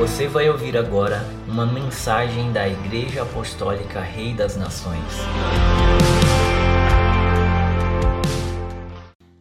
Você 0.00 0.26
vai 0.26 0.48
ouvir 0.48 0.78
agora 0.78 1.26
uma 1.46 1.66
mensagem 1.66 2.50
da 2.54 2.66
Igreja 2.66 3.20
Apostólica 3.20 4.00
Rei 4.00 4.32
das 4.32 4.56
Nações. 4.56 5.04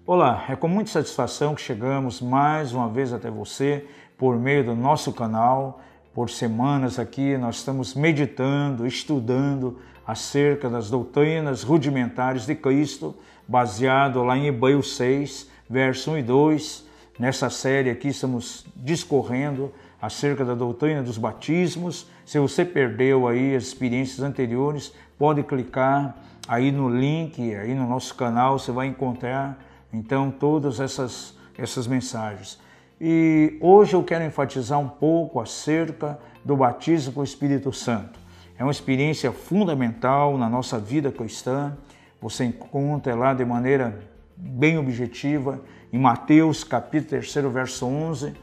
Olá, 0.05 0.43
é 0.49 0.57
com 0.57 0.67
muita 0.67 0.91
satisfação 0.91 1.55
que 1.55 1.61
chegamos 1.61 2.19
mais 2.19 2.73
uma 2.73 2.89
vez 2.89 3.13
até 3.13 3.31
você 3.31 3.85
por 4.17 4.37
meio 4.37 4.65
do 4.65 4.75
nosso 4.75 5.13
canal. 5.13 5.79
Por 6.13 6.29
semanas 6.29 6.99
aqui 6.99 7.37
nós 7.37 7.55
estamos 7.55 7.95
meditando, 7.95 8.85
estudando 8.85 9.79
acerca 10.05 10.69
das 10.69 10.89
doutrinas 10.89 11.63
rudimentares 11.63 12.45
de 12.45 12.53
Cristo, 12.53 13.15
baseado 13.47 14.21
lá 14.23 14.37
em 14.37 14.47
Hebreus 14.47 14.97
6, 14.97 15.49
verso 15.69 16.11
1 16.11 16.17
e 16.17 16.23
2. 16.23 16.89
Nessa 17.17 17.49
série 17.49 17.89
aqui 17.89 18.09
estamos 18.09 18.65
discorrendo 18.75 19.71
acerca 20.01 20.45
da 20.45 20.55
doutrina 20.55 21.03
dos 21.03 21.17
batismos. 21.17 22.07
Se 22.25 22.39
você 22.39 22.63
perdeu 22.63 23.27
aí 23.27 23.55
as 23.55 23.63
experiências 23.63 24.21
anteriores, 24.21 24.93
pode 25.17 25.43
clicar 25.43 26.15
aí 26.47 26.71
no 26.71 26.89
link, 26.89 27.53
aí 27.55 27.73
no 27.75 27.87
nosso 27.87 28.15
canal, 28.15 28.57
você 28.57 28.71
vai 28.71 28.87
encontrar 28.87 29.59
então 29.91 30.31
todas 30.31 30.79
essas, 30.79 31.35
essas 31.57 31.87
mensagens. 31.87 32.59
E 33.01 33.57
hoje 33.61 33.93
eu 33.93 34.03
quero 34.03 34.25
enfatizar 34.25 34.79
um 34.79 34.87
pouco 34.87 35.39
acerca 35.39 36.19
do 36.43 36.55
batismo 36.55 37.13
com 37.13 37.21
o 37.21 37.23
Espírito 37.23 37.71
Santo. 37.71 38.19
É 38.57 38.63
uma 38.63 38.71
experiência 38.71 39.31
fundamental 39.31 40.37
na 40.37 40.49
nossa 40.49 40.77
vida 40.77 41.11
cristã. 41.11 41.77
Você 42.21 42.43
encontra 42.43 43.15
lá 43.15 43.33
de 43.33 43.45
maneira 43.45 43.99
bem 44.35 44.77
objetiva 44.77 45.61
em 45.93 45.97
Mateus 45.97 46.63
capítulo 46.63 47.21
3, 47.21 47.53
verso 47.53 47.85
11, 47.85 48.33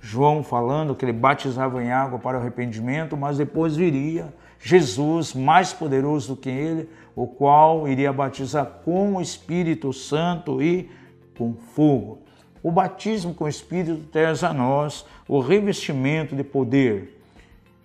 João 0.00 0.42
falando 0.42 0.94
que 0.94 1.04
ele 1.04 1.12
batizava 1.12 1.82
em 1.82 1.92
água 1.92 2.18
para 2.18 2.38
o 2.38 2.40
arrependimento, 2.40 3.16
mas 3.16 3.36
depois 3.36 3.76
viria 3.76 4.32
Jesus, 4.58 5.34
mais 5.34 5.72
poderoso 5.72 6.34
do 6.34 6.40
que 6.40 6.50
ele, 6.50 6.88
o 7.16 7.26
qual 7.26 7.88
iria 7.88 8.12
batizar 8.12 8.66
com 8.84 9.16
o 9.16 9.20
Espírito 9.20 9.92
Santo 9.92 10.62
e 10.62 10.90
com 11.36 11.54
fogo. 11.54 12.18
O 12.62 12.70
batismo 12.70 13.32
com 13.32 13.44
o 13.44 13.48
Espírito 13.48 14.04
traz 14.12 14.44
a 14.44 14.52
nós 14.52 15.06
o 15.26 15.40
revestimento 15.40 16.36
de 16.36 16.44
poder. 16.44 17.18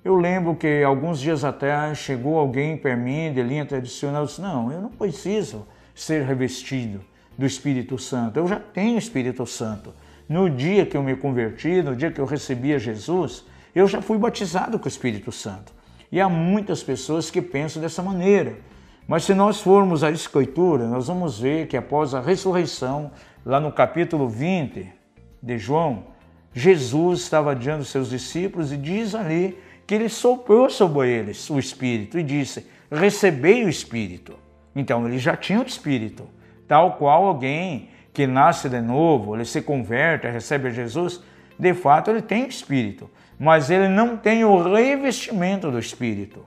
Eu 0.03 0.15
lembro 0.15 0.55
que 0.55 0.83
alguns 0.83 1.19
dias 1.19 1.43
atrás 1.43 1.97
chegou 1.97 2.37
alguém 2.37 2.77
para 2.77 2.95
mim 2.95 3.31
de 3.33 3.41
linha 3.41 3.65
tradicional 3.65 4.23
e 4.23 4.27
disse: 4.27 4.41
Não, 4.41 4.71
eu 4.71 4.81
não 4.81 4.89
preciso 4.89 5.65
ser 5.95 6.25
revestido 6.25 6.99
do 7.37 7.45
Espírito 7.45 7.97
Santo, 7.97 8.37
eu 8.37 8.47
já 8.47 8.59
tenho 8.59 8.95
o 8.95 8.99
Espírito 8.99 9.45
Santo. 9.45 9.93
No 10.27 10.49
dia 10.49 10.85
que 10.85 10.97
eu 10.97 11.03
me 11.03 11.15
converti, 11.15 11.81
no 11.81 11.95
dia 11.95 12.11
que 12.11 12.19
eu 12.19 12.25
recebi 12.25 12.73
a 12.73 12.79
Jesus, 12.79 13.45
eu 13.75 13.87
já 13.87 14.01
fui 14.01 14.17
batizado 14.17 14.79
com 14.79 14.85
o 14.85 14.87
Espírito 14.87 15.31
Santo. 15.31 15.73
E 16.11 16.19
há 16.19 16.27
muitas 16.27 16.81
pessoas 16.81 17.29
que 17.29 17.41
pensam 17.41 17.81
dessa 17.81 18.01
maneira. 18.01 18.57
Mas 19.07 19.23
se 19.23 19.33
nós 19.33 19.61
formos 19.61 20.03
à 20.03 20.09
Escritura, 20.09 20.87
nós 20.87 21.07
vamos 21.07 21.39
ver 21.39 21.67
que 21.67 21.77
após 21.77 22.15
a 22.15 22.21
ressurreição, 22.21 23.11
lá 23.45 23.59
no 23.59 23.71
capítulo 23.71 24.27
20 24.27 24.91
de 25.43 25.57
João, 25.59 26.05
Jesus 26.53 27.19
estava 27.19 27.55
diante 27.55 27.79
dos 27.79 27.89
seus 27.89 28.09
discípulos 28.09 28.71
e 28.71 28.77
diz 28.77 29.13
ali 29.13 29.59
que 29.85 29.93
ele 29.93 30.09
soprou 30.09 30.69
sobre 30.69 31.09
eles 31.09 31.47
o 31.49 31.59
Espírito 31.59 32.17
e 32.17 32.23
disse: 32.23 32.65
Recebei 32.89 33.63
o 33.63 33.69
Espírito. 33.69 34.39
Então 34.75 35.07
ele 35.07 35.19
já 35.19 35.35
tinha 35.37 35.59
o 35.59 35.65
Espírito, 35.65 36.27
tal 36.67 36.93
qual 36.93 37.25
alguém 37.25 37.89
que 38.15 38.25
nasce 38.25 38.69
de 38.69 38.79
novo, 38.79 39.35
ele 39.35 39.43
se 39.43 39.61
converte, 39.61 40.25
recebe 40.27 40.71
Jesus, 40.71 41.21
de 41.59 41.73
fato 41.73 42.09
ele 42.09 42.21
tem 42.21 42.47
Espírito, 42.47 43.09
mas 43.37 43.69
ele 43.69 43.89
não 43.89 44.15
tem 44.15 44.45
o 44.45 44.63
revestimento 44.63 45.69
do 45.69 45.77
Espírito. 45.77 46.45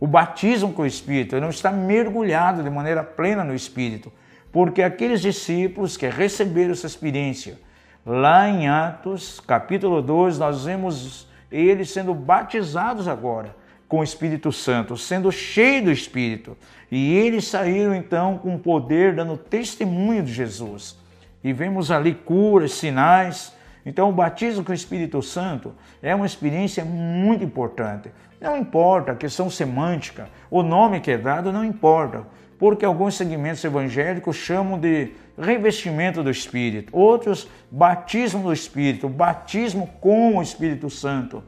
O 0.00 0.06
batismo 0.06 0.72
com 0.72 0.82
o 0.82 0.86
Espírito, 0.86 1.34
ele 1.34 1.42
não 1.42 1.50
está 1.50 1.70
mergulhado 1.70 2.62
de 2.62 2.68
maneira 2.68 3.04
plena 3.04 3.44
no 3.44 3.54
Espírito, 3.54 4.12
porque 4.50 4.82
aqueles 4.82 5.20
discípulos 5.20 5.96
que 5.96 6.08
receberam 6.08 6.72
essa 6.72 6.88
experiência, 6.88 7.60
lá 8.04 8.48
em 8.48 8.68
Atos, 8.68 9.38
capítulo 9.38 10.02
2, 10.02 10.38
nós 10.38 10.64
vemos 10.64 11.28
eles 11.52 11.90
sendo 11.90 12.12
batizados 12.14 13.06
agora 13.06 13.59
com 13.90 13.98
o 13.98 14.04
Espírito 14.04 14.52
Santo, 14.52 14.96
sendo 14.96 15.32
cheio 15.32 15.86
do 15.86 15.90
Espírito. 15.90 16.56
E 16.92 17.12
eles 17.12 17.48
saíram 17.48 17.92
então 17.92 18.38
com 18.38 18.56
poder, 18.56 19.16
dando 19.16 19.36
testemunho 19.36 20.22
de 20.22 20.32
Jesus. 20.32 20.96
E 21.42 21.52
vemos 21.52 21.90
ali 21.90 22.14
curas, 22.14 22.72
sinais. 22.74 23.52
Então, 23.84 24.08
o 24.08 24.12
batismo 24.12 24.62
com 24.62 24.70
o 24.70 24.74
Espírito 24.74 25.20
Santo 25.20 25.74
é 26.00 26.14
uma 26.14 26.24
experiência 26.24 26.84
muito 26.84 27.42
importante. 27.42 28.12
Não 28.40 28.56
importa 28.56 29.10
a 29.10 29.16
questão 29.16 29.50
semântica, 29.50 30.28
o 30.48 30.62
nome 30.62 31.00
que 31.00 31.10
é 31.10 31.18
dado 31.18 31.50
não 31.50 31.64
importa, 31.64 32.24
porque 32.60 32.84
alguns 32.84 33.16
segmentos 33.16 33.64
evangélicos 33.64 34.36
chamam 34.36 34.78
de 34.78 35.10
revestimento 35.36 36.22
do 36.22 36.30
Espírito, 36.30 36.96
outros 36.96 37.48
batismo 37.68 38.44
do 38.44 38.52
Espírito, 38.52 39.08
batismo 39.08 39.88
com 40.00 40.36
o 40.36 40.42
Espírito 40.42 40.88
Santo. 40.88 41.42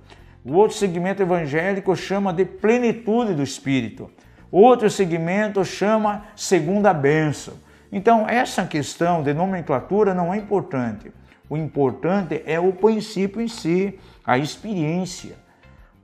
O 0.44 0.54
outro 0.54 0.76
segmento 0.76 1.22
evangélico 1.22 1.94
chama 1.94 2.32
de 2.32 2.44
plenitude 2.44 3.34
do 3.34 3.42
Espírito. 3.42 4.10
Outro 4.50 4.91
segmento 4.91 5.64
chama 5.64 6.25
segunda 6.34 6.92
bênção. 6.92 7.54
Então, 7.91 8.28
essa 8.28 8.66
questão 8.66 9.22
de 9.22 9.32
nomenclatura 9.32 10.12
não 10.12 10.34
é 10.34 10.38
importante. 10.38 11.12
O 11.48 11.56
importante 11.56 12.42
é 12.44 12.58
o 12.58 12.72
princípio 12.72 13.41
em 13.41 13.48
si, 13.48 13.98
a 14.25 14.36
experiência. 14.36 15.36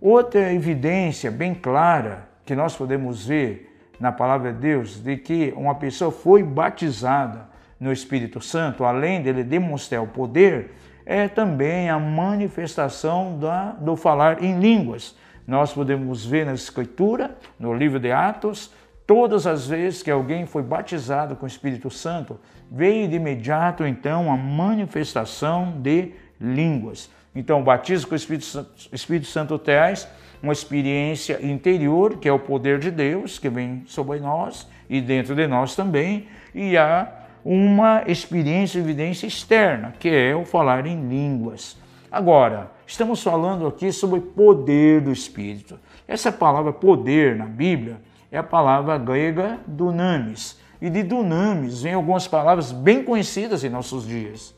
Outra 0.00 0.52
evidência 0.52 1.30
bem 1.30 1.54
clara 1.54 2.28
que 2.44 2.54
nós 2.54 2.76
podemos 2.76 3.26
ver 3.26 3.74
na 3.98 4.12
palavra 4.12 4.52
de 4.52 4.60
Deus 4.60 5.02
de 5.02 5.16
que 5.16 5.52
uma 5.56 5.74
pessoa 5.74 6.12
foi 6.12 6.42
batizada 6.42 7.48
no 7.80 7.92
Espírito 7.92 8.40
Santo, 8.40 8.84
além 8.84 9.22
dele 9.22 9.42
demonstrar 9.42 10.02
o 10.02 10.06
poder, 10.06 10.72
é 11.08 11.26
também 11.26 11.88
a 11.88 11.98
manifestação 11.98 13.38
da, 13.38 13.72
do 13.72 13.96
falar 13.96 14.44
em 14.44 14.60
línguas. 14.60 15.16
Nós 15.46 15.72
podemos 15.72 16.26
ver 16.26 16.44
na 16.44 16.52
Escritura, 16.52 17.34
no 17.58 17.72
livro 17.72 17.98
de 17.98 18.12
Atos, 18.12 18.70
todas 19.06 19.46
as 19.46 19.66
vezes 19.66 20.02
que 20.02 20.10
alguém 20.10 20.44
foi 20.44 20.62
batizado 20.62 21.34
com 21.34 21.46
o 21.46 21.48
Espírito 21.48 21.88
Santo, 21.88 22.38
veio 22.70 23.08
de 23.08 23.16
imediato 23.16 23.86
então 23.86 24.30
a 24.30 24.36
manifestação 24.36 25.72
de 25.78 26.12
línguas. 26.38 27.10
Então, 27.34 27.60
o 27.60 27.64
batismo 27.64 28.08
com 28.08 28.14
o 28.14 28.16
Espírito 28.16 28.44
Santo, 28.44 28.70
Espírito 28.92 29.28
Santo 29.28 29.58
traz 29.58 30.06
uma 30.42 30.52
experiência 30.52 31.38
interior, 31.42 32.18
que 32.18 32.28
é 32.28 32.32
o 32.32 32.38
poder 32.38 32.78
de 32.78 32.90
Deus, 32.90 33.38
que 33.38 33.48
vem 33.48 33.82
sobre 33.86 34.20
nós 34.20 34.68
e 34.90 35.00
dentro 35.00 35.34
de 35.34 35.46
nós 35.46 35.74
também, 35.74 36.28
e 36.54 36.76
há 36.76 37.17
uma 37.50 38.02
experiência, 38.06 38.78
evidência 38.78 39.26
externa, 39.26 39.94
que 39.98 40.10
é 40.10 40.36
o 40.36 40.44
falar 40.44 40.86
em 40.86 41.08
línguas. 41.08 41.78
Agora, 42.12 42.70
estamos 42.86 43.22
falando 43.22 43.66
aqui 43.66 43.90
sobre 43.90 44.20
poder 44.20 45.00
do 45.00 45.10
Espírito. 45.10 45.80
Essa 46.06 46.30
palavra 46.30 46.74
poder 46.74 47.36
na 47.36 47.46
Bíblia 47.46 48.02
é 48.30 48.36
a 48.36 48.42
palavra 48.42 48.98
grega 48.98 49.58
dunamis. 49.66 50.60
E 50.78 50.90
de 50.90 51.02
dunamis 51.02 51.80
vem 51.80 51.94
algumas 51.94 52.28
palavras 52.28 52.70
bem 52.70 53.02
conhecidas 53.02 53.64
em 53.64 53.70
nossos 53.70 54.06
dias. 54.06 54.54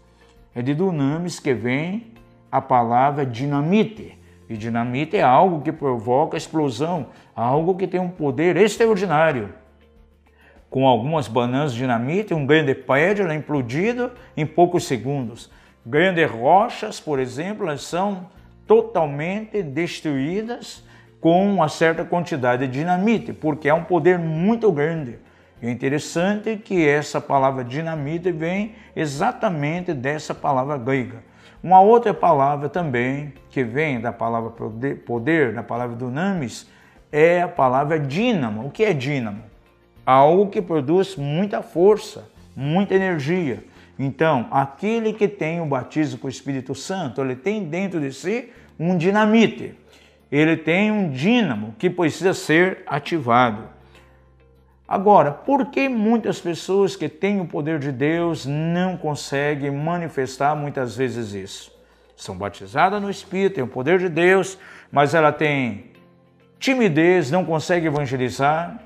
É 0.52 0.60
de 0.60 0.74
dunamis 0.74 1.38
que 1.38 1.54
vem 1.54 2.12
a 2.50 2.60
palavra 2.60 3.24
dinamite. 3.24 4.18
E 4.48 4.56
dinamite 4.56 5.16
é 5.16 5.22
algo 5.22 5.62
que 5.62 5.70
provoca 5.70 6.36
explosão, 6.36 7.06
algo 7.36 7.76
que 7.76 7.86
tem 7.86 8.00
um 8.00 8.10
poder 8.10 8.56
extraordinário 8.56 9.59
com 10.70 10.86
algumas 10.86 11.26
bananas 11.26 11.72
de 11.72 11.80
dinamite, 11.80 12.32
um 12.32 12.46
grande 12.46 12.74
prédio 12.74 13.28
é 13.28 13.34
implodido 13.34 14.12
em 14.36 14.46
poucos 14.46 14.84
segundos. 14.84 15.50
Grandes 15.84 16.30
rochas, 16.30 17.00
por 17.00 17.18
exemplo, 17.18 17.66
elas 17.66 17.82
são 17.82 18.28
totalmente 18.68 19.62
destruídas 19.64 20.84
com 21.20 21.52
uma 21.52 21.68
certa 21.68 22.04
quantidade 22.04 22.68
de 22.68 22.72
dinamite, 22.72 23.32
porque 23.32 23.68
é 23.68 23.74
um 23.74 23.82
poder 23.82 24.16
muito 24.16 24.70
grande. 24.70 25.18
É 25.60 25.68
interessante 25.68 26.56
que 26.56 26.86
essa 26.86 27.20
palavra 27.20 27.64
dinamite 27.64 28.30
vem 28.30 28.76
exatamente 28.94 29.92
dessa 29.92 30.34
palavra 30.34 30.78
grega. 30.78 31.22
Uma 31.62 31.80
outra 31.80 32.14
palavra 32.14 32.68
também 32.68 33.34
que 33.50 33.64
vem 33.64 34.00
da 34.00 34.12
palavra 34.12 34.50
poder, 35.04 35.52
da 35.52 35.62
palavra 35.62 35.96
dunamis, 35.96 36.70
é 37.10 37.42
a 37.42 37.48
palavra 37.48 37.98
dínamo. 37.98 38.66
O 38.66 38.70
que 38.70 38.84
é 38.84 38.94
dínamo? 38.94 39.49
Algo 40.04 40.50
que 40.50 40.60
produz 40.60 41.16
muita 41.16 41.62
força, 41.62 42.28
muita 42.54 42.94
energia. 42.94 43.64
Então, 43.98 44.48
aquele 44.50 45.12
que 45.12 45.28
tem 45.28 45.60
o 45.60 45.66
batismo 45.66 46.18
com 46.18 46.26
o 46.26 46.30
Espírito 46.30 46.74
Santo, 46.74 47.20
ele 47.20 47.36
tem 47.36 47.64
dentro 47.64 48.00
de 48.00 48.12
si 48.12 48.50
um 48.78 48.96
dinamite. 48.96 49.74
Ele 50.30 50.56
tem 50.56 50.90
um 50.90 51.10
dínamo 51.10 51.74
que 51.78 51.90
precisa 51.90 52.32
ser 52.32 52.82
ativado. 52.86 53.68
Agora, 54.88 55.30
por 55.30 55.66
que 55.66 55.88
muitas 55.88 56.40
pessoas 56.40 56.96
que 56.96 57.08
têm 57.08 57.40
o 57.40 57.46
poder 57.46 57.78
de 57.78 57.92
Deus 57.92 58.46
não 58.46 58.96
conseguem 58.96 59.70
manifestar 59.70 60.56
muitas 60.56 60.96
vezes 60.96 61.32
isso? 61.34 61.80
são 62.20 62.36
batizadas 62.36 63.00
no 63.00 63.10
Espírito, 63.10 63.54
tem 63.54 63.64
o 63.64 63.68
poder 63.68 63.98
de 63.98 64.08
Deus, 64.08 64.58
mas 64.92 65.14
ela 65.14 65.32
tem 65.32 65.90
timidez, 66.58 67.30
não 67.30 67.44
consegue 67.44 67.86
evangelizar, 67.86 68.78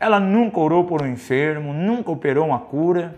ela 0.00 0.20
nunca 0.20 0.60
orou 0.60 0.84
por 0.84 1.02
um 1.02 1.06
enfermo, 1.06 1.72
nunca 1.72 2.10
operou 2.10 2.46
uma 2.46 2.58
cura, 2.58 3.16